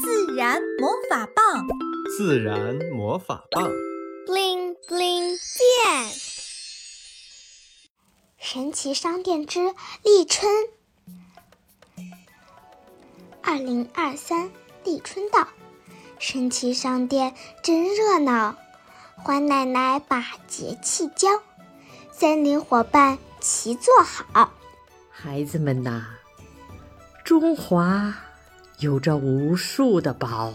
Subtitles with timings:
[0.00, 1.66] 自然魔法棒，
[2.16, 3.68] 自然魔法棒
[4.26, 6.12] ，bling bling 变。
[8.38, 9.74] 神奇商店之
[10.04, 10.68] 立春。
[13.42, 14.50] 二零二三
[14.84, 15.48] 立春到，
[16.20, 18.56] 神奇商店真热闹。
[19.16, 21.28] 欢奶奶把节气教，
[22.12, 24.52] 森林伙伴齐坐好。
[25.10, 26.06] 孩子们呐，
[27.24, 28.14] 中华
[28.80, 30.54] 有着无数的宝，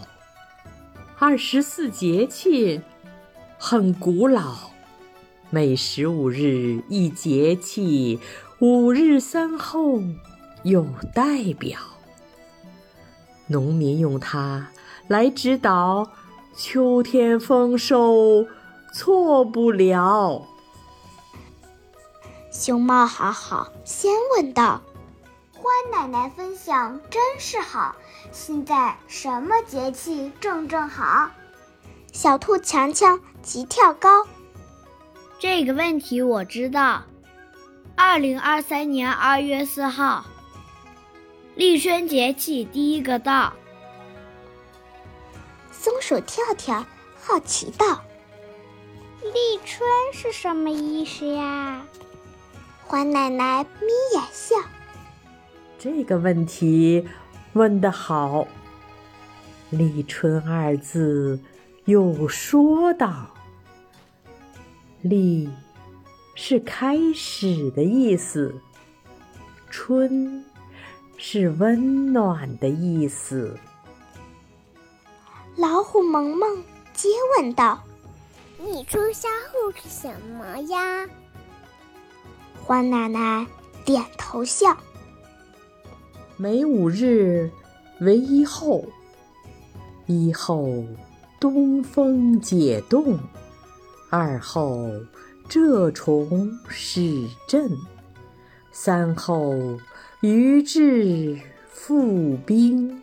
[1.18, 2.80] 二十四节气
[3.58, 4.70] 很古老，
[5.50, 8.18] 每十五日一节气，
[8.60, 10.00] 五日三候
[10.62, 11.78] 有代表。
[13.46, 14.68] 农民用它
[15.08, 16.10] 来指导。
[16.56, 18.46] 秋天丰收，
[18.92, 20.46] 错不了。
[22.52, 24.80] 熊猫好好先问道
[25.92, 27.94] ：“奶奶分享真是好，
[28.32, 31.30] 现在什么节气正正好？”
[32.12, 34.26] 小兔强强急跳高
[35.38, 37.02] ：“这个问题我知道，
[37.96, 40.24] 二零二三年二月四号，
[41.54, 43.52] 立春节气第一个到。”
[45.72, 46.84] 松鼠跳跳
[47.20, 48.02] 好奇道
[49.22, 51.82] ：“立春是什么意思呀？”
[52.86, 54.56] 欢奶奶眯眼笑
[55.84, 57.06] ：“这个问题
[57.52, 58.48] 问得好。
[59.68, 61.38] 立春二字
[61.84, 63.28] 又说道
[65.02, 65.50] ：‘立’
[66.34, 68.54] 是开始的意思，
[69.68, 70.42] 春
[71.18, 73.54] 是温暖的意思。”
[75.54, 77.84] 老虎萌萌接问道
[78.58, 81.06] ：“立春三候是什么呀？”
[82.64, 83.46] 花奶奶
[83.84, 84.74] 点头笑
[86.36, 87.50] ：“每五日
[88.00, 88.84] 为一候，
[90.06, 90.84] 一候
[91.38, 93.18] 东风解冻，
[94.10, 94.90] 二候
[95.48, 97.70] 蛰虫始振，
[98.72, 99.54] 三候
[100.22, 101.38] 鱼至
[101.70, 103.00] 复冰。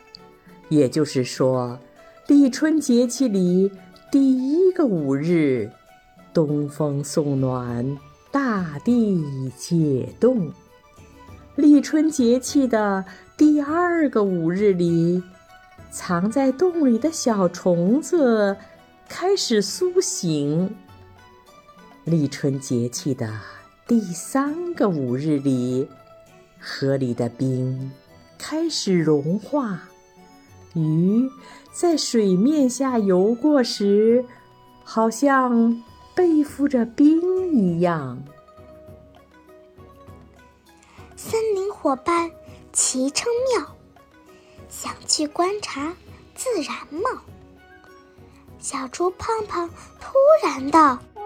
[0.69, 1.79] 也就是说。”
[2.28, 3.69] 立春节气里
[4.09, 5.69] 第一个五日，
[6.34, 7.97] 东风送暖，
[8.31, 10.50] 大地解冻；
[11.56, 13.03] 立春节气的
[13.35, 15.22] 第二个五日里，
[15.91, 18.56] 藏在洞里的小虫子
[19.09, 20.69] 开始苏醒；
[22.06, 23.29] 立春节气的
[23.85, 25.90] 第三个五日里，
[26.57, 27.91] 河里的冰
[28.38, 29.81] 开始融化。
[30.73, 31.29] 鱼
[31.73, 34.23] 在水面下游过时，
[34.85, 35.84] 好像
[36.16, 38.23] 背负着冰一样。
[41.23, 42.31] 森林伙伴
[42.73, 43.63] 齐称妙，
[44.69, 45.93] 想去观察
[46.33, 47.21] 自然貌。
[48.57, 51.21] 小猪胖胖突然道：“嗯，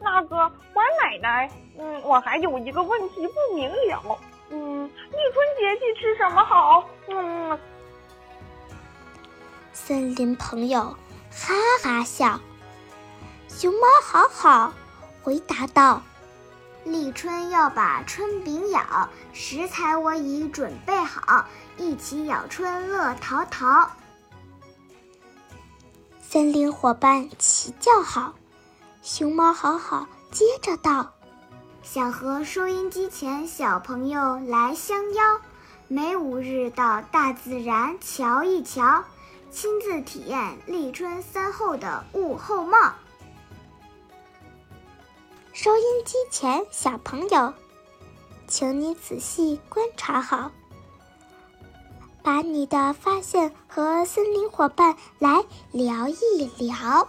[0.00, 0.36] 那个
[0.72, 4.18] 花奶奶，嗯，我还有一个问题不明了。
[4.48, 6.88] 嗯，立春节气吃什么好？
[7.08, 7.58] 嗯。”
[9.74, 10.80] 森林朋友
[11.30, 12.40] 哈哈笑，
[13.48, 14.72] 熊猫好好
[15.22, 16.00] 回答道
[16.84, 21.46] ：“立春要把春饼咬，食材我已准备好，
[21.76, 23.90] 一起咬春乐淘淘。”
[26.20, 28.34] 森林伙伴齐叫好，
[29.02, 31.12] 熊猫好好接着道
[31.82, 35.40] ：“想和收音机前小朋友来相邀，
[35.88, 39.04] 每五日到大自然瞧一瞧。”
[39.52, 42.94] 亲自体验立春三候的物候貌。
[45.54, 47.54] 收音机前小朋友，
[48.48, 50.50] 请你仔细观察好，
[52.24, 57.06] 把你的发现和森林伙伴来聊一聊。